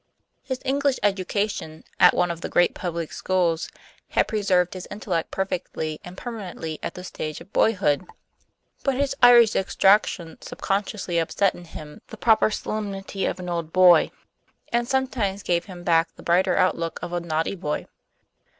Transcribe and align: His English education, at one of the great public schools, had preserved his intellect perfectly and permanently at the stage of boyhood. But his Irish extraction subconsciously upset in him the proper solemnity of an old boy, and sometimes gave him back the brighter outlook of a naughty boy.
His 0.41 0.63
English 0.65 0.97
education, 1.03 1.83
at 1.99 2.15
one 2.15 2.31
of 2.31 2.41
the 2.41 2.49
great 2.49 2.73
public 2.73 3.13
schools, 3.13 3.69
had 4.09 4.27
preserved 4.27 4.73
his 4.73 4.87
intellect 4.89 5.29
perfectly 5.29 5.99
and 6.03 6.17
permanently 6.17 6.79
at 6.81 6.95
the 6.95 7.03
stage 7.03 7.39
of 7.39 7.53
boyhood. 7.53 8.07
But 8.83 8.95
his 8.95 9.15
Irish 9.21 9.55
extraction 9.55 10.41
subconsciously 10.41 11.19
upset 11.19 11.53
in 11.53 11.65
him 11.65 12.01
the 12.07 12.17
proper 12.17 12.49
solemnity 12.49 13.25
of 13.27 13.39
an 13.39 13.47
old 13.47 13.71
boy, 13.71 14.09
and 14.73 14.87
sometimes 14.87 15.43
gave 15.43 15.65
him 15.65 15.83
back 15.83 16.15
the 16.15 16.23
brighter 16.23 16.57
outlook 16.57 16.97
of 17.03 17.13
a 17.13 17.19
naughty 17.19 17.53
boy. 17.53 17.85